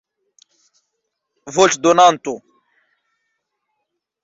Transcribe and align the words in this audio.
voĉdonanto 1.59 2.35